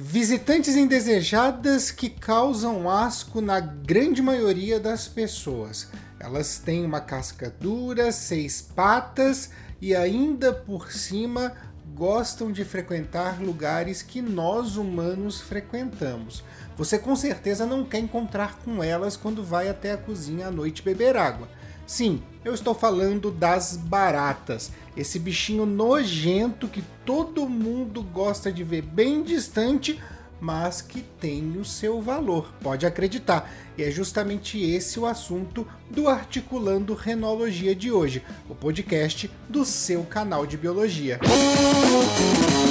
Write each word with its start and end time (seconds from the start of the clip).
Visitantes 0.00 0.76
indesejadas 0.76 1.90
que 1.90 2.08
causam 2.08 2.88
asco 2.88 3.40
na 3.40 3.58
grande 3.58 4.22
maioria 4.22 4.78
das 4.78 5.08
pessoas. 5.08 5.88
Elas 6.20 6.56
têm 6.56 6.84
uma 6.84 7.00
casca 7.00 7.52
dura, 7.58 8.12
seis 8.12 8.62
patas 8.62 9.50
e 9.80 9.96
ainda 9.96 10.52
por 10.52 10.92
cima 10.92 11.52
gostam 11.96 12.52
de 12.52 12.64
frequentar 12.64 13.42
lugares 13.42 14.00
que 14.00 14.22
nós 14.22 14.76
humanos 14.76 15.40
frequentamos. 15.40 16.44
Você 16.76 16.96
com 16.96 17.16
certeza 17.16 17.66
não 17.66 17.84
quer 17.84 17.98
encontrar 17.98 18.56
com 18.64 18.84
elas 18.84 19.16
quando 19.16 19.42
vai 19.42 19.68
até 19.68 19.90
a 19.90 19.98
cozinha 19.98 20.46
à 20.46 20.50
noite 20.52 20.80
beber 20.80 21.16
água. 21.16 21.48
Sim, 21.88 22.20
eu 22.44 22.52
estou 22.52 22.74
falando 22.74 23.30
das 23.30 23.74
baratas, 23.74 24.70
esse 24.94 25.18
bichinho 25.18 25.64
nojento 25.64 26.68
que 26.68 26.84
todo 27.02 27.48
mundo 27.48 28.02
gosta 28.02 28.52
de 28.52 28.62
ver 28.62 28.82
bem 28.82 29.22
distante, 29.22 29.98
mas 30.38 30.82
que 30.82 31.00
tem 31.00 31.56
o 31.56 31.64
seu 31.64 32.02
valor, 32.02 32.52
pode 32.60 32.84
acreditar. 32.84 33.50
E 33.78 33.82
é 33.82 33.90
justamente 33.90 34.62
esse 34.62 35.00
o 35.00 35.06
assunto 35.06 35.66
do 35.90 36.08
Articulando 36.08 36.92
Renologia 36.92 37.74
de 37.74 37.90
hoje, 37.90 38.22
o 38.50 38.54
podcast 38.54 39.30
do 39.48 39.64
seu 39.64 40.02
canal 40.02 40.46
de 40.46 40.58
biologia. 40.58 41.18
Quando 41.18 42.67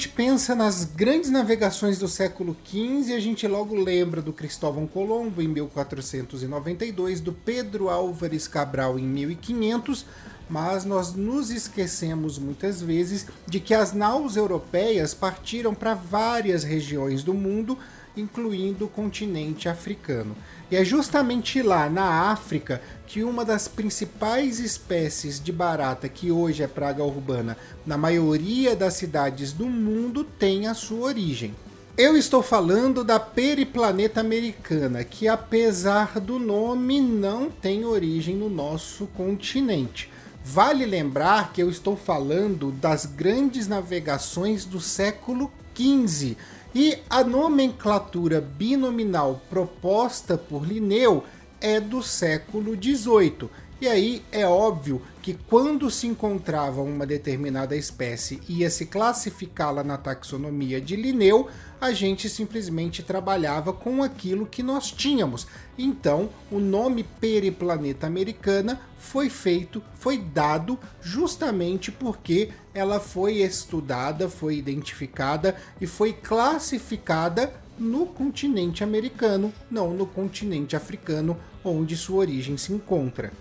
gente 0.00 0.08
pensa 0.08 0.54
nas 0.54 0.82
grandes 0.82 1.28
navegações 1.28 1.98
do 1.98 2.08
século 2.08 2.56
XV, 2.64 3.12
a 3.12 3.20
gente 3.20 3.46
logo 3.46 3.74
lembra 3.74 4.22
do 4.22 4.32
Cristóvão 4.32 4.86
Colombo 4.86 5.42
em 5.42 5.48
1492, 5.48 7.20
do 7.20 7.34
Pedro 7.34 7.90
Álvares 7.90 8.48
Cabral 8.48 8.98
em 8.98 9.06
1500, 9.06 10.06
mas 10.48 10.86
nós 10.86 11.12
nos 11.12 11.50
esquecemos 11.50 12.38
muitas 12.38 12.80
vezes 12.80 13.26
de 13.46 13.60
que 13.60 13.74
as 13.74 13.92
naus 13.92 14.36
europeias 14.36 15.12
partiram 15.12 15.74
para 15.74 15.92
várias 15.92 16.64
regiões 16.64 17.22
do 17.22 17.34
mundo 17.34 17.76
incluindo 18.16 18.86
o 18.86 18.88
continente 18.88 19.68
africano. 19.68 20.36
E 20.70 20.76
é 20.76 20.84
justamente 20.84 21.62
lá, 21.62 21.88
na 21.88 22.30
África, 22.30 22.80
que 23.06 23.24
uma 23.24 23.44
das 23.44 23.66
principais 23.66 24.60
espécies 24.60 25.42
de 25.42 25.50
barata 25.50 26.08
que 26.08 26.30
hoje 26.30 26.62
é 26.62 26.66
praga 26.66 27.02
urbana 27.02 27.56
na 27.84 27.98
maioria 27.98 28.76
das 28.76 28.94
cidades 28.94 29.52
do 29.52 29.66
mundo 29.66 30.22
tem 30.22 30.66
a 30.66 30.74
sua 30.74 31.06
origem. 31.06 31.54
Eu 31.98 32.16
estou 32.16 32.42
falando 32.42 33.04
da 33.04 33.20
periplaneta 33.20 34.20
americana, 34.20 35.04
que 35.04 35.28
apesar 35.28 36.20
do 36.20 36.38
nome 36.38 37.00
não 37.00 37.50
tem 37.50 37.84
origem 37.84 38.36
no 38.36 38.48
nosso 38.48 39.06
continente. 39.08 40.08
Vale 40.42 40.86
lembrar 40.86 41.52
que 41.52 41.62
eu 41.62 41.68
estou 41.68 41.96
falando 41.96 42.72
das 42.72 43.04
grandes 43.04 43.68
navegações 43.68 44.64
do 44.64 44.80
século 44.80 45.52
XV, 45.76 46.36
e 46.74 46.98
a 47.08 47.24
nomenclatura 47.24 48.40
binominal 48.40 49.40
proposta 49.50 50.38
por 50.38 50.64
Linneu 50.64 51.24
é 51.60 51.80
do 51.80 52.02
século 52.02 52.74
XVIII. 52.74 53.50
E 53.80 53.88
aí 53.88 54.22
é 54.30 54.46
óbvio 54.46 55.00
que 55.22 55.32
quando 55.32 55.90
se 55.90 56.06
encontrava 56.06 56.82
uma 56.82 57.06
determinada 57.06 57.74
espécie 57.74 58.38
e 58.46 58.58
ia 58.58 58.68
se 58.68 58.84
classificá-la 58.84 59.82
na 59.82 59.96
taxonomia 59.96 60.78
de 60.82 60.96
Linneu, 60.96 61.48
a 61.80 61.90
gente 61.90 62.28
simplesmente 62.28 63.02
trabalhava 63.02 63.72
com 63.72 64.02
aquilo 64.02 64.44
que 64.44 64.62
nós 64.62 64.92
tínhamos. 64.92 65.46
Então, 65.78 66.28
o 66.50 66.58
nome 66.58 67.04
periplaneta 67.04 68.06
americana 68.06 68.78
foi 68.98 69.30
feito, 69.30 69.82
foi 69.94 70.18
dado 70.18 70.78
justamente 71.00 71.90
porque 71.90 72.50
ela 72.74 73.00
foi 73.00 73.36
estudada, 73.36 74.28
foi 74.28 74.56
identificada 74.56 75.56
e 75.80 75.86
foi 75.86 76.12
classificada 76.12 77.54
no 77.78 78.04
continente 78.04 78.84
americano, 78.84 79.50
não 79.70 79.94
no 79.94 80.06
continente 80.06 80.76
africano, 80.76 81.34
onde 81.64 81.96
sua 81.96 82.18
origem 82.18 82.58
se 82.58 82.74
encontra. 82.74 83.32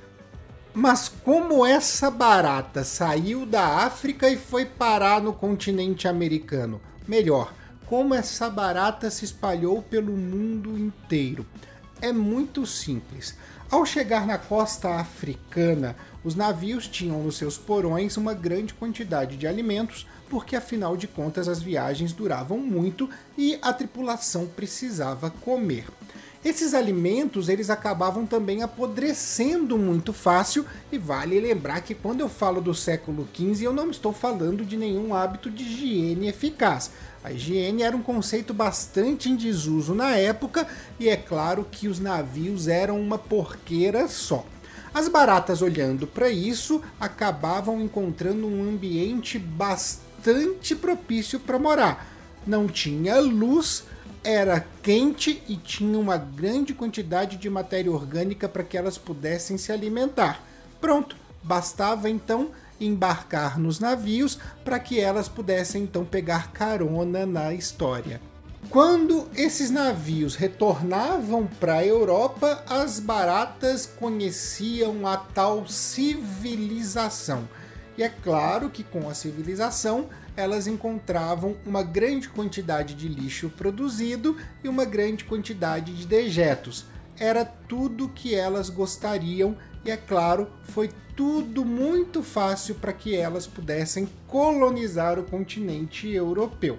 Mas 0.74 1.10
como 1.10 1.66
essa 1.66 2.12
barata 2.12 2.84
saiu 2.84 3.46
da 3.46 3.86
África 3.86 4.30
e 4.30 4.38
foi 4.38 4.66
parar 4.66 5.22
no 5.22 5.34
continente 5.34 6.08
americano? 6.08 6.80
Melhor, 7.08 7.54
como 7.88 8.14
essa 8.14 8.50
barata 8.50 9.10
se 9.10 9.26
espalhou 9.26 9.82
pelo 9.82 10.12
mundo 10.12 10.78
inteiro? 10.78 11.46
É 12.00 12.14
muito 12.14 12.66
simples. 12.68 13.36
Ao 13.70 13.84
chegar 13.86 14.28
na 14.28 14.38
costa 14.38 14.96
africana, 14.96 15.96
os 16.24 16.36
navios 16.36 16.88
tinham 16.88 17.24
nos 17.24 17.38
seus 17.38 17.58
porões 17.58 18.16
uma 18.16 18.34
grande 18.34 18.74
quantidade 18.74 19.38
de 19.38 19.48
alimentos, 19.48 20.08
porque 20.30 20.56
afinal 20.56 20.96
de 20.96 21.08
contas 21.08 21.48
as 21.48 21.62
viagens 21.62 22.14
duravam 22.14 22.60
muito 22.60 23.10
e 23.38 23.58
a 23.62 23.74
tripulação 23.74 24.46
precisava 24.46 25.30
comer. 25.30 25.86
Esses 26.44 26.74
alimentos 26.74 27.50
eles 27.50 27.70
acabavam 27.70 28.26
também 28.26 28.64
apodrecendo 28.64 29.78
muito 29.78 30.14
fácil 30.14 30.66
e 30.90 30.98
vale 30.98 31.38
lembrar 31.38 31.82
que 31.82 31.94
quando 31.94 32.22
eu 32.22 32.30
falo 32.30 32.62
do 32.62 32.74
século 32.74 33.28
XV 33.36 33.66
eu 33.66 33.74
não 33.74 33.92
estou 33.92 34.14
falando 34.14 34.64
de 34.64 34.78
nenhum 34.78 35.14
hábito 35.14 35.52
de 35.52 35.64
higiene 35.64 36.30
eficaz. 36.30 36.92
A 37.22 37.34
higiene 37.34 37.84
era 37.84 37.96
um 37.96 38.02
conceito 38.02 38.54
bastante 38.54 39.30
em 39.30 39.36
desuso 39.36 39.94
na 39.94 40.12
época 40.12 40.66
e 40.98 41.10
é 41.10 41.18
claro 41.18 41.68
que 41.70 41.90
os 41.90 42.00
navios 42.00 42.70
eram 42.70 43.02
uma 43.02 43.18
porqueira 43.18 44.08
só. 44.08 44.46
As 44.94 45.10
baratas 45.10 45.62
olhando 45.62 46.08
para 46.08 46.30
isso 46.30 46.82
acabavam 46.98 47.82
encontrando 47.82 48.48
um 48.48 48.64
ambiente 48.64 49.38
bastante 49.38 50.74
propício 50.74 51.38
para 51.38 51.60
morar. 51.60 52.08
Não 52.48 52.66
tinha 52.66 53.20
luz, 53.20 53.84
era 54.24 54.66
quente 54.84 55.42
e 55.48 55.56
tinha 55.56 55.98
uma 55.98 56.18
grande 56.18 56.74
quantidade 56.74 57.38
de 57.38 57.50
matéria 57.50 57.92
orgânica 57.92 58.50
para 58.50 58.64
que 58.64 58.78
elas 58.78 58.98
pudessem 58.98 59.58
se 59.58 59.72
alimentar. 59.72 60.44
Pronto, 60.82 61.16
bastava 61.44 62.10
então 62.10 62.52
embarcar 62.80 63.60
nos 63.60 63.80
navios 63.80 64.40
para 64.64 64.80
que 64.80 65.00
elas 65.00 65.28
pudessem 65.28 65.84
então 65.84 66.06
pegar 66.06 66.52
carona 66.52 67.26
na 67.26 67.54
história. 67.54 68.22
Quando 68.70 69.28
esses 69.36 69.72
navios 69.72 70.36
retornavam 70.36 71.48
para 71.60 71.76
a 71.76 71.86
Europa, 71.86 72.64
as 72.70 73.00
baratas 73.00 73.86
conheciam 73.86 75.08
a 75.08 75.18
tal 75.18 75.68
civilização. 75.68 77.48
E 77.98 78.04
é 78.04 78.10
claro 78.10 78.70
que 78.70 78.84
com 78.84 79.10
a 79.10 79.14
civilização 79.14 80.08
elas 80.40 80.68
encontravam 80.68 81.58
uma 81.66 81.84
grande 81.84 82.30
quantidade 82.30 82.96
de 82.96 83.10
lixo 83.10 83.50
produzido 83.50 84.38
e 84.64 84.70
uma 84.70 84.86
grande 84.86 85.26
quantidade 85.26 85.94
de 85.94 86.08
dejetos. 86.08 86.86
Era 87.20 87.44
tudo 87.44 88.08
que 88.08 88.34
elas 88.34 88.70
gostariam 88.70 89.58
e, 89.84 89.92
é 89.92 89.98
claro, 89.98 90.48
foi 90.64 90.90
tudo 91.16 91.66
muito 91.66 92.24
fácil 92.24 92.76
para 92.76 92.94
que 92.94 93.16
elas 93.16 93.46
pudessem 93.46 94.08
colonizar 94.28 95.20
o 95.20 95.24
continente 95.24 96.08
europeu. 96.08 96.78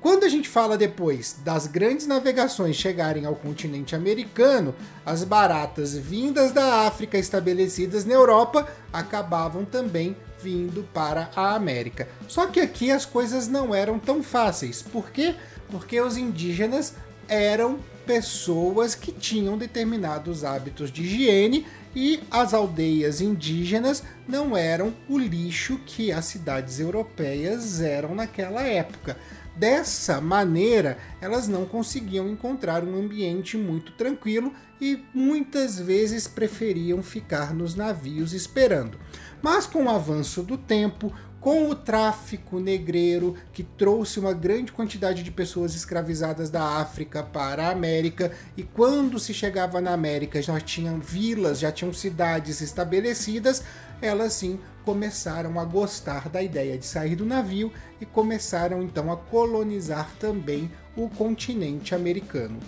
Quando 0.00 0.24
a 0.24 0.28
gente 0.28 0.48
fala 0.48 0.78
depois 0.78 1.36
das 1.44 1.66
grandes 1.66 2.06
navegações 2.06 2.76
chegarem 2.76 3.26
ao 3.26 3.34
continente 3.34 3.96
americano, 3.96 4.74
as 5.04 5.24
baratas 5.24 5.96
vindas 5.96 6.52
da 6.52 6.86
África 6.86 7.18
estabelecidas 7.18 8.04
na 8.04 8.14
Europa 8.14 8.68
acabavam 8.92 9.64
também 9.64 10.16
vindo 10.40 10.86
para 10.94 11.30
a 11.34 11.56
América. 11.56 12.08
Só 12.28 12.46
que 12.46 12.60
aqui 12.60 12.92
as 12.92 13.04
coisas 13.04 13.48
não 13.48 13.74
eram 13.74 13.98
tão 13.98 14.22
fáceis. 14.22 14.82
Por 14.82 15.10
quê? 15.10 15.34
Porque 15.68 16.00
os 16.00 16.16
indígenas 16.16 16.94
eram 17.28 17.80
pessoas 18.06 18.94
que 18.94 19.12
tinham 19.12 19.58
determinados 19.58 20.44
hábitos 20.44 20.90
de 20.90 21.02
higiene 21.02 21.66
e 21.94 22.20
as 22.30 22.54
aldeias 22.54 23.20
indígenas 23.20 24.02
não 24.26 24.56
eram 24.56 24.94
o 25.08 25.18
lixo 25.18 25.78
que 25.84 26.12
as 26.12 26.24
cidades 26.24 26.80
europeias 26.80 27.80
eram 27.80 28.14
naquela 28.14 28.62
época. 28.62 29.16
Dessa 29.58 30.20
maneira, 30.20 30.98
elas 31.20 31.48
não 31.48 31.66
conseguiam 31.66 32.28
encontrar 32.28 32.84
um 32.84 32.96
ambiente 32.96 33.56
muito 33.56 33.90
tranquilo 33.92 34.52
e 34.80 35.04
muitas 35.12 35.80
vezes 35.80 36.28
preferiam 36.28 37.02
ficar 37.02 37.52
nos 37.52 37.74
navios 37.74 38.32
esperando. 38.32 38.96
Mas 39.42 39.66
com 39.66 39.84
o 39.86 39.90
avanço 39.90 40.44
do 40.44 40.56
tempo, 40.56 41.12
com 41.40 41.68
o 41.70 41.74
tráfico 41.74 42.58
negreiro 42.58 43.36
que 43.52 43.62
trouxe 43.62 44.18
uma 44.18 44.32
grande 44.32 44.72
quantidade 44.72 45.22
de 45.22 45.30
pessoas 45.30 45.74
escravizadas 45.74 46.50
da 46.50 46.62
África 46.62 47.22
para 47.22 47.66
a 47.66 47.70
América, 47.70 48.32
e 48.56 48.62
quando 48.62 49.18
se 49.18 49.32
chegava 49.32 49.80
na 49.80 49.92
América 49.92 50.42
já 50.42 50.60
tinham 50.60 50.98
vilas, 50.98 51.60
já 51.60 51.70
tinham 51.70 51.92
cidades 51.92 52.60
estabelecidas, 52.60 53.62
elas 54.02 54.32
sim 54.32 54.58
começaram 54.84 55.60
a 55.60 55.64
gostar 55.64 56.28
da 56.28 56.42
ideia 56.42 56.78
de 56.78 56.86
sair 56.86 57.14
do 57.14 57.26
navio 57.26 57.72
e 58.00 58.06
começaram 58.06 58.82
então 58.82 59.12
a 59.12 59.16
colonizar 59.16 60.10
também 60.18 60.70
o 60.96 61.08
continente 61.08 61.94
americano. 61.94 62.58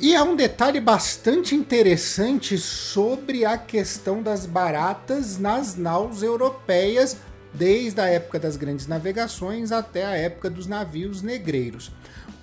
E 0.00 0.14
há 0.14 0.22
um 0.22 0.36
detalhe 0.36 0.80
bastante 0.80 1.56
interessante 1.56 2.56
sobre 2.56 3.44
a 3.44 3.58
questão 3.58 4.22
das 4.22 4.46
baratas 4.46 5.38
nas 5.38 5.74
naus 5.74 6.22
europeias, 6.22 7.16
desde 7.52 8.00
a 8.00 8.06
época 8.06 8.38
das 8.38 8.56
grandes 8.56 8.86
navegações 8.86 9.72
até 9.72 10.04
a 10.04 10.16
época 10.16 10.50
dos 10.50 10.66
navios 10.66 11.22
negreiros. 11.22 11.90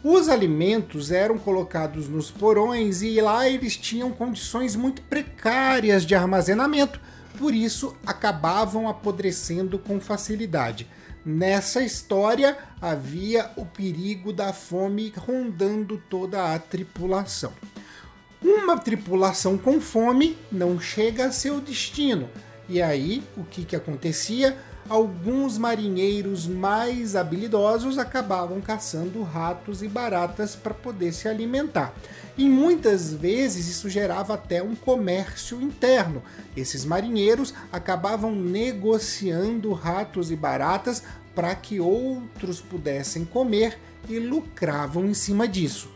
Os 0.04 0.30
alimentos 0.30 1.12
eram 1.12 1.38
colocados 1.38 2.08
nos 2.08 2.30
porões 2.30 3.02
e 3.02 3.20
lá 3.20 3.50
eles 3.50 3.76
tinham 3.76 4.12
condições 4.12 4.76
muito 4.76 5.02
precárias 5.02 6.06
de 6.06 6.14
armazenamento, 6.14 7.00
por 7.38 7.54
isso 7.54 7.96
acabavam 8.06 8.88
apodrecendo 8.88 9.80
com 9.80 10.00
facilidade. 10.00 10.88
Nessa 11.26 11.82
história 11.82 12.56
havia 12.80 13.50
o 13.56 13.66
perigo 13.66 14.32
da 14.32 14.54
fome 14.54 15.12
rondando 15.18 16.02
toda 16.08 16.54
a 16.54 16.60
tripulação. 16.60 17.52
Uma 18.44 18.78
tripulação 18.78 19.58
com 19.58 19.82
fome 19.82 20.38
não 20.52 20.80
chega 20.80 21.26
a 21.26 21.32
seu 21.32 21.60
destino. 21.60 22.30
E 22.70 22.80
aí, 22.80 23.24
o 23.36 23.44
que, 23.44 23.66
que 23.66 23.76
acontecia? 23.76 24.56
Alguns 24.88 25.58
marinheiros 25.58 26.46
mais 26.46 27.16
habilidosos 27.16 27.98
acabavam 27.98 28.62
caçando 28.62 29.24
ratos 29.24 29.82
e 29.82 29.88
baratas 29.88 30.56
para 30.56 30.76
poder 30.76 31.12
se 31.12 31.28
alimentar. 31.28 31.92
E 32.38 32.48
muitas 32.48 33.12
vezes 33.12 33.68
isso 33.68 33.90
gerava 33.90 34.36
até 34.36 34.62
um 34.62 34.76
comércio 34.76 35.60
interno. 35.60 36.22
Esses 36.56 36.86
marinheiros 36.86 37.52
acabavam 37.72 38.36
negociando 38.36 39.74
ratos 39.74 40.30
e 40.30 40.36
baratas 40.36 41.02
para 41.34 41.56
que 41.56 41.80
outros 41.80 42.62
pudessem 42.62 43.26
comer 43.26 43.80
e 44.08 44.20
lucravam 44.20 45.06
em 45.06 45.16
cima 45.16 45.48
disso. 45.48 45.90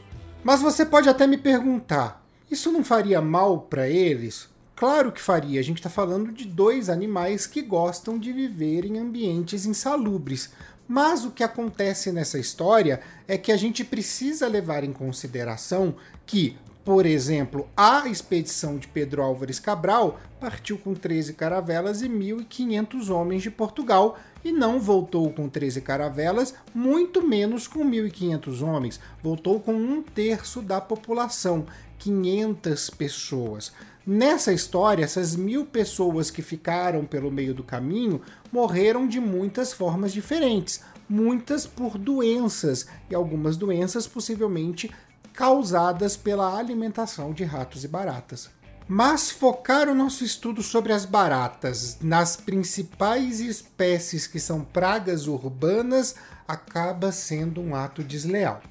Mas 0.44 0.62
você 0.62 0.84
pode 0.84 1.08
até 1.08 1.28
me 1.28 1.38
perguntar: 1.38 2.26
isso 2.50 2.72
não 2.72 2.84
faria 2.84 3.22
mal 3.22 3.62
para 3.62 3.88
eles? 3.88 4.50
Claro 4.80 5.12
que 5.12 5.22
faria. 5.22 5.60
A 5.60 5.64
gente 5.64 5.80
está 5.80 5.90
falando 5.90 6.32
de 6.32 6.46
dois 6.46 6.90
animais 6.90 7.46
que 7.46 7.62
gostam 7.62 8.18
de 8.18 8.32
viver 8.32 8.86
em 8.86 8.98
ambientes 8.98 9.66
insalubres. 9.66 10.52
Mas 10.88 11.26
o 11.26 11.32
que 11.32 11.44
acontece 11.44 12.14
nessa 12.14 12.40
história 12.40 13.02
é 13.28 13.38
que 13.38 13.52
a 13.52 13.58
gente 13.58 13.84
precisa 13.84 14.48
levar 14.48 14.86
em 14.86 14.94
consideração 14.94 15.96
que, 16.26 16.56
por 16.86 17.06
exemplo, 17.06 17.68
a 17.76 18.08
expedição 18.08 18.78
de 18.78 18.88
Pedro 18.88 19.22
Álvares 19.22 19.60
Cabral 19.60 20.18
partiu 20.40 20.78
com 20.78 20.94
13 20.94 21.34
caravelas 21.34 22.02
e 22.02 22.08
1.500 22.08 23.10
homens 23.10 23.44
de 23.44 23.52
Portugal 23.52 24.18
e 24.46 24.54
não 24.54 24.80
voltou 24.80 25.30
com 25.34 25.50
13 25.50 25.82
caravelas, 25.82 26.54
muito 26.74 27.22
menos 27.22 27.68
com 27.68 27.84
1.500 27.84 28.62
homens. 28.62 28.98
Voltou 29.22 29.60
com 29.60 29.74
um 29.74 30.02
terço 30.02 30.62
da 30.62 30.80
população, 30.80 31.66
500 32.00 32.90
pessoas. 32.90 33.72
Nessa 34.08 34.52
história, 34.52 35.04
essas 35.04 35.36
mil 35.36 35.66
pessoas 35.66 36.32
que 36.32 36.42
ficaram 36.42 37.06
pelo 37.06 37.30
meio 37.30 37.54
do 37.54 37.64
caminho 37.64 38.22
morreram 38.52 39.08
de 39.08 39.20
muitas 39.20 39.72
formas 39.72 40.12
diferentes, 40.12 40.82
muitas 41.08 41.68
por 41.68 41.98
doenças 41.98 42.88
e 43.10 43.14
algumas 43.14 43.56
doenças 43.56 44.08
possivelmente 44.08 44.90
causadas 45.34 46.18
pela 46.18 46.58
alimentação 46.58 47.34
de 47.34 47.44
ratos 47.44 47.84
e 47.84 47.88
baratas. 47.88 48.50
Mas 48.88 49.30
focar 49.30 49.88
o 49.88 49.94
nosso 49.94 50.24
estudo 50.24 50.64
sobre 50.64 50.92
as 50.92 51.06
baratas 51.06 51.98
nas 52.02 52.36
principais 52.36 53.40
espécies 53.40 54.26
que 54.26 54.40
são 54.40 54.62
pragas 54.62 55.28
urbanas 55.28 56.16
acaba 56.48 57.12
sendo 57.12 57.62
um 57.62 57.76
ato 57.76 58.04
desleal. 58.04 58.64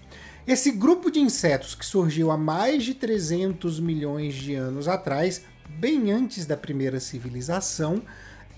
Esse 0.49 0.71
grupo 0.71 1.11
de 1.11 1.21
insetos 1.21 1.75
que 1.75 1.85
surgiu 1.85 2.31
há 2.31 2.37
mais 2.39 2.83
de 2.83 2.95
300 2.95 3.79
milhões 3.81 4.35
de 4.35 4.55
anos 4.55 4.89
atrás, 4.89 5.43
bem 5.69 6.11
antes 6.11 6.47
da 6.47 6.56
primeira 6.56 6.99
civilização, 6.99 8.00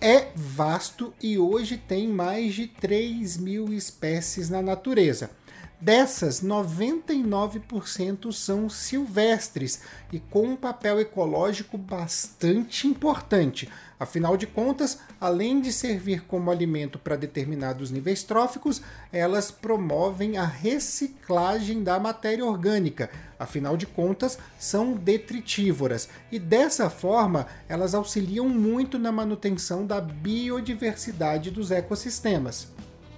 é 0.01 0.29
vasto 0.37 1.13
e 1.21 1.37
hoje 1.37 1.77
tem 1.77 2.07
mais 2.07 2.55
de 2.55 2.69
3 2.69 3.37
mil 3.39 3.73
espécies 3.73 4.49
na 4.49 4.63
natureza. 4.63 5.33
Dessas, 5.81 6.43
99% 6.43 8.31
são 8.33 8.69
silvestres 8.69 9.81
e 10.13 10.21
com 10.21 10.49
um 10.49 10.57
papel 10.57 11.01
ecológico 11.01 11.79
bastante 11.79 12.87
importante. 12.87 13.67
Afinal 13.99 14.37
de 14.37 14.47
contas, 14.47 14.99
além 15.19 15.59
de 15.59 15.73
servir 15.73 16.23
como 16.27 16.51
alimento 16.51 16.99
para 16.99 17.17
determinados 17.17 17.91
níveis 17.91 18.23
tróficos, 18.23 18.83
elas 19.11 19.51
promovem 19.51 20.37
a 20.37 20.45
reciclagem 20.45 21.83
da 21.83 21.99
matéria 21.99 22.45
orgânica. 22.45 23.09
Afinal 23.39 23.75
de 23.75 23.87
contas, 23.87 24.39
são 24.59 24.93
detritívoras 24.93 26.11
e 26.31 26.39
dessa 26.39 26.91
forma 26.91 27.47
elas 27.71 27.95
auxiliam 27.95 28.51
muito 28.51 28.99
na 28.99 29.11
manutenção 29.11 29.87
da 29.87 29.99
biodiversidade 29.99 31.51
dos 31.51 31.71
ecossistemas. 31.71 32.69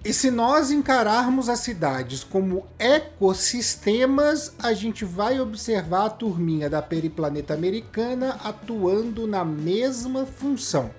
E 0.05 0.13
se 0.13 0.33
nós 0.33 0.73
encararmos 0.73 1.49
as 1.49 1.61
cidades 1.61 2.25
como 2.25 2.67
ecossistemas, 2.77 4.53
a 4.59 4.73
gente 4.73 5.05
vai 5.05 5.41
observar 5.41 6.07
a 6.07 6.11
turminha 6.11 6.69
da 6.69 6.83
periplaneta 6.83 7.55
americana 7.55 8.41
atuando 8.43 9.29
na 9.29 9.45
mesma 9.45 10.27
função. 10.27 10.91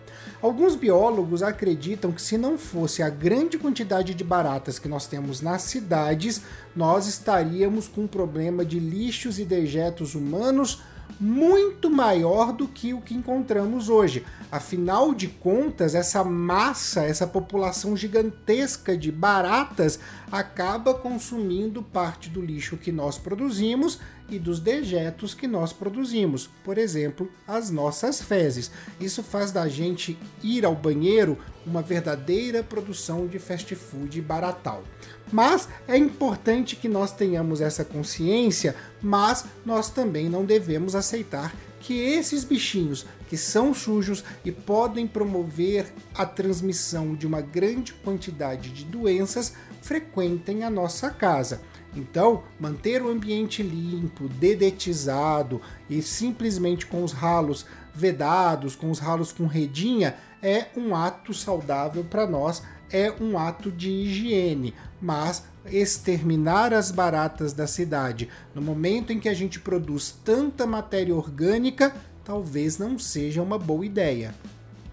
Alguns 0.41 0.77
biólogos 0.77 1.43
acreditam 1.43 2.13
que 2.13 2.21
se 2.21 2.37
não 2.37 2.57
fosse 2.57 3.03
a 3.03 3.09
grande 3.09 3.57
quantidade 3.57 4.13
de 4.13 4.23
baratas 4.23 4.79
que 4.79 4.87
nós 4.87 5.05
temos 5.05 5.41
nas 5.41 5.63
cidades, 5.63 6.41
nós 6.73 7.05
estaríamos 7.05 7.89
com 7.89 8.03
um 8.03 8.07
problema 8.07 8.63
de 8.63 8.79
lixos 8.79 9.37
e 9.37 9.43
dejetos 9.43 10.15
humanos 10.15 10.81
muito 11.19 11.89
maior 11.89 12.51
do 12.51 12.67
que 12.67 12.93
o 12.93 13.01
que 13.01 13.13
encontramos 13.13 13.89
hoje. 13.89 14.25
Afinal 14.51 15.13
de 15.13 15.27
contas, 15.27 15.95
essa 15.95 16.23
massa, 16.23 17.03
essa 17.03 17.25
população 17.25 17.95
gigantesca 17.97 18.97
de 18.97 19.11
baratas 19.11 19.99
acaba 20.31 20.93
consumindo 20.93 21.81
parte 21.81 22.29
do 22.29 22.41
lixo 22.41 22.77
que 22.77 22.91
nós 22.91 23.17
produzimos 23.17 23.99
e 24.29 24.39
dos 24.39 24.59
dejetos 24.59 25.33
que 25.33 25.47
nós 25.47 25.73
produzimos, 25.73 26.49
por 26.63 26.77
exemplo, 26.77 27.29
as 27.47 27.69
nossas 27.69 28.21
fezes. 28.21 28.71
Isso 28.99 29.21
faz 29.21 29.51
da 29.51 29.67
gente 29.67 30.17
ir 30.41 30.65
ao 30.65 30.75
banheiro 30.75 31.37
uma 31.65 31.81
verdadeira 31.81 32.63
produção 32.63 33.27
de 33.27 33.39
fast 33.39 33.73
food 33.75 34.21
baratal. 34.21 34.83
Mas 35.31 35.67
é 35.87 35.97
importante 35.97 36.75
que 36.75 36.89
nós 36.89 37.11
tenhamos 37.11 37.61
essa 37.61 37.83
consciência, 37.83 38.75
mas 39.01 39.45
nós 39.65 39.89
também 39.89 40.29
não 40.29 40.45
devemos 40.45 40.95
aceitar 40.95 41.53
que 41.79 41.99
esses 41.99 42.43
bichinhos 42.43 43.05
que 43.27 43.35
são 43.35 43.73
sujos 43.73 44.23
e 44.45 44.51
podem 44.51 45.05
promover 45.05 45.91
a 46.15 46.25
transmissão 46.25 47.13
de 47.13 47.27
uma 47.27 47.41
grande 47.41 47.93
quantidade 47.93 48.69
de 48.69 48.85
doenças 48.85 49.53
frequentem 49.81 50.63
a 50.63 50.69
nossa 50.69 51.09
casa. 51.09 51.61
Então, 51.95 52.43
manter 52.59 53.01
o 53.01 53.09
ambiente 53.09 53.61
limpo, 53.61 54.27
dedetizado 54.27 55.61
e 55.89 56.01
simplesmente 56.01 56.85
com 56.85 57.03
os 57.03 57.11
ralos 57.11 57.65
vedados, 57.93 58.75
com 58.75 58.89
os 58.89 58.99
ralos 58.99 59.31
com 59.31 59.45
redinha, 59.45 60.15
é 60.41 60.67
um 60.75 60.95
ato 60.95 61.33
saudável 61.33 62.03
para 62.03 62.25
nós, 62.25 62.63
é 62.91 63.13
um 63.21 63.37
ato 63.37 63.71
de 63.71 63.89
higiene. 63.89 64.73
Mas 65.01 65.43
exterminar 65.65 66.73
as 66.73 66.91
baratas 66.91 67.53
da 67.53 67.67
cidade 67.67 68.29
no 68.53 68.61
momento 68.61 69.13
em 69.13 69.19
que 69.19 69.29
a 69.29 69.33
gente 69.33 69.59
produz 69.59 70.13
tanta 70.23 70.65
matéria 70.65 71.15
orgânica, 71.15 71.95
talvez 72.23 72.77
não 72.77 72.97
seja 72.99 73.41
uma 73.41 73.57
boa 73.57 73.85
ideia. 73.85 74.33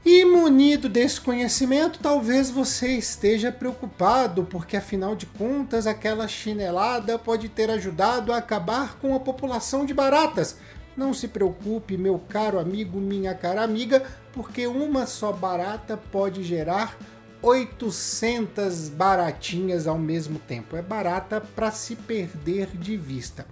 E 0.05 0.25
munido 0.25 0.89
desse 0.89 1.21
conhecimento, 1.21 1.99
talvez 1.99 2.51
você 2.51 2.97
esteja 2.97 3.53
preocupado, 3.53 4.45
porque 4.45 4.77
afinal 4.77 5.15
de 5.15 5.27
contas 5.27 5.87
aquela 5.87 6.27
chinelada 6.27 7.19
pode 7.19 7.51
ter 7.51 7.71
ajudado 7.71 8.33
a 8.33 8.39
acabar 8.39 8.97
com 8.99 9.15
a 9.15 9.21
população 9.21 9.85
de 9.85 9.93
baratas. 9.93 10.57
Não 10.97 11.13
se 11.13 11.29
preocupe, 11.29 11.99
meu 11.99 12.19
caro 12.19 12.59
amigo, 12.59 12.99
minha 12.99 13.35
cara 13.35 13.63
amiga, 13.63 14.03
porque 14.33 14.67
uma 14.67 15.07
só 15.07 15.33
barata 15.33 15.99
pode 15.99 16.43
gerar 16.43 16.97
800 17.43 18.89
baratinhas 18.89 19.87
ao 19.87 19.99
mesmo 19.99 20.39
tempo. 20.39 20.77
É 20.77 20.83
barata 20.83 21.43
para 21.43 21.71
se 21.71 21.95
perder 21.95 22.69
de 22.69 22.97
vista. 22.97 23.47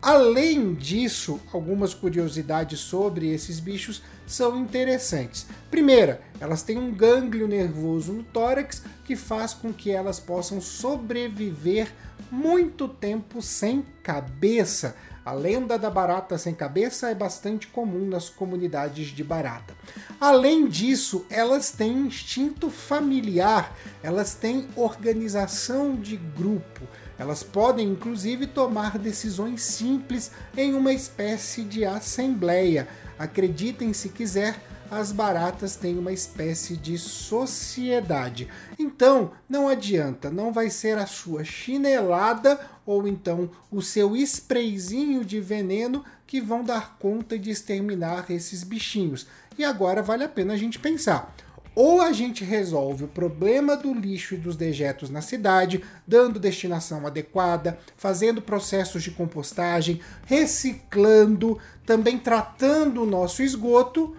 Além 0.00 0.74
disso, 0.74 1.40
algumas 1.52 1.94
curiosidades 1.94 2.80
sobre 2.80 3.32
esses 3.32 3.60
bichos 3.60 4.02
são 4.26 4.58
interessantes. 4.58 5.46
Primeira, 5.70 6.20
elas 6.40 6.62
têm 6.62 6.78
um 6.78 6.92
gânglio 6.92 7.46
nervoso 7.48 8.12
no 8.12 8.22
tórax 8.22 8.82
que 9.04 9.16
faz 9.16 9.54
com 9.54 9.72
que 9.72 9.90
elas 9.90 10.20
possam 10.20 10.60
sobreviver 10.60 11.92
muito 12.30 12.88
tempo 12.88 13.42
sem 13.42 13.84
cabeça. 14.02 14.96
A 15.24 15.32
lenda 15.32 15.78
da 15.78 15.88
barata 15.88 16.36
sem 16.36 16.52
cabeça 16.52 17.08
é 17.08 17.14
bastante 17.14 17.68
comum 17.68 18.08
nas 18.08 18.28
comunidades 18.28 19.08
de 19.08 19.22
barata. 19.22 19.74
Além 20.20 20.66
disso, 20.66 21.24
elas 21.30 21.70
têm 21.70 22.06
instinto 22.06 22.70
familiar, 22.70 23.76
elas 24.02 24.34
têm 24.34 24.66
organização 24.74 25.94
de 25.94 26.16
grupo 26.16 26.80
Elas 27.22 27.44
podem 27.44 27.88
inclusive 27.88 28.48
tomar 28.48 28.98
decisões 28.98 29.62
simples 29.62 30.32
em 30.56 30.74
uma 30.74 30.92
espécie 30.92 31.62
de 31.62 31.84
assembleia. 31.84 32.88
Acreditem 33.16 33.92
se 33.92 34.08
quiser, 34.08 34.60
as 34.90 35.12
baratas 35.12 35.76
têm 35.76 35.96
uma 35.96 36.12
espécie 36.12 36.76
de 36.76 36.98
sociedade. 36.98 38.48
Então, 38.76 39.30
não 39.48 39.68
adianta, 39.68 40.30
não 40.30 40.52
vai 40.52 40.68
ser 40.68 40.98
a 40.98 41.06
sua 41.06 41.44
chinelada 41.44 42.58
ou 42.84 43.06
então 43.06 43.48
o 43.70 43.80
seu 43.80 44.16
sprayzinho 44.16 45.24
de 45.24 45.40
veneno 45.40 46.04
que 46.26 46.40
vão 46.40 46.64
dar 46.64 46.96
conta 46.98 47.38
de 47.38 47.50
exterminar 47.50 48.32
esses 48.32 48.64
bichinhos. 48.64 49.28
E 49.56 49.62
agora 49.62 50.02
vale 50.02 50.24
a 50.24 50.28
pena 50.28 50.54
a 50.54 50.56
gente 50.56 50.80
pensar. 50.80 51.32
Ou 51.74 52.02
a 52.02 52.12
gente 52.12 52.44
resolve 52.44 53.04
o 53.04 53.08
problema 53.08 53.76
do 53.76 53.94
lixo 53.94 54.34
e 54.34 54.38
dos 54.38 54.56
dejetos 54.56 55.08
na 55.08 55.22
cidade, 55.22 55.82
dando 56.06 56.38
destinação 56.38 57.06
adequada, 57.06 57.78
fazendo 57.96 58.42
processos 58.42 59.02
de 59.02 59.10
compostagem, 59.10 60.00
reciclando, 60.26 61.58
também 61.86 62.18
tratando 62.18 63.02
o 63.02 63.06
nosso 63.06 63.42
esgoto, 63.42 64.14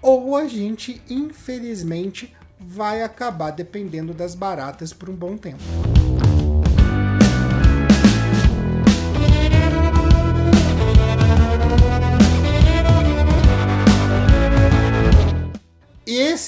ou 0.00 0.36
a 0.36 0.46
gente, 0.46 1.02
infelizmente, 1.10 2.34
vai 2.60 3.02
acabar 3.02 3.50
dependendo 3.50 4.14
das 4.14 4.34
baratas 4.34 4.92
por 4.92 5.10
um 5.10 5.14
bom 5.14 5.36
tempo. 5.36 5.62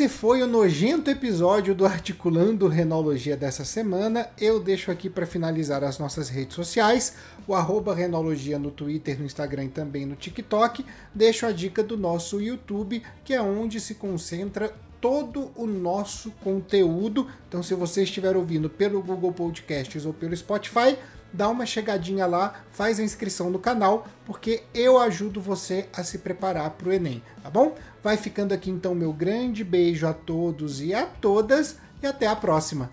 Esse 0.07 0.15
foi 0.15 0.41
o 0.41 0.47
nojento 0.47 1.11
episódio 1.11 1.75
do 1.75 1.85
Articulando 1.85 2.69
Renologia 2.69 3.37
dessa 3.37 3.65
semana. 3.65 4.29
Eu 4.39 4.61
deixo 4.61 4.93
aqui 4.93 5.11
para 5.11 5.27
finalizar 5.27 5.83
as 5.83 5.99
nossas 5.99 6.29
redes 6.29 6.55
sociais, 6.55 7.15
o 7.45 7.53
arroba 7.53 7.93
Renologia 7.93 8.57
no 8.57 8.71
Twitter, 8.71 9.19
no 9.19 9.27
Instagram 9.27 9.65
e 9.65 9.69
também 9.69 10.07
no 10.07 10.15
TikTok. 10.15 10.87
Deixo 11.13 11.45
a 11.45 11.51
dica 11.51 11.83
do 11.83 11.97
nosso 11.97 12.41
YouTube, 12.41 13.03
que 13.25 13.35
é 13.35 13.43
onde 13.43 13.81
se 13.81 13.97
concentra 13.97 14.73
todo 15.01 15.51
o 15.57 15.67
nosso 15.67 16.31
conteúdo. 16.43 17.27
Então, 17.49 17.61
se 17.61 17.75
você 17.75 18.05
estiver 18.05 18.37
ouvindo 18.37 18.71
pelo 18.71 19.03
Google 19.03 19.33
Podcasts 19.33 20.07
ou 20.07 20.13
pelo 20.13 20.37
Spotify, 20.37 20.97
dá 21.33 21.49
uma 21.49 21.67
chegadinha 21.67 22.27
lá, 22.27 22.63
faz 22.71 22.99
a 22.99 23.03
inscrição 23.03 23.51
no 23.51 23.59
canal, 23.59 24.07
porque 24.25 24.63
eu 24.73 24.99
ajudo 24.99 25.41
você 25.41 25.89
a 25.93 26.03
se 26.03 26.19
preparar 26.19 26.71
para 26.71 26.89
o 26.89 26.93
Enem, 26.93 27.23
tá 27.43 27.51
bom? 27.51 27.75
Vai 28.07 28.17
ficando 28.17 28.55
aqui 28.55 28.71
então 28.71 28.95
meu 28.95 29.13
grande 29.13 29.65
beijo 29.65 30.07
a 30.07 30.13
todos 30.13 30.81
e 30.81 30.95
a 30.95 31.05
todas 31.05 31.79
e 32.01 32.07
até 32.07 32.29
a 32.29 32.37
próxima. 32.37 32.89